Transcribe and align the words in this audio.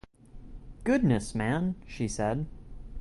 “Goodness, 0.83 1.35
man!” 1.35 1.75
she 1.85 2.07
said. 2.07 2.47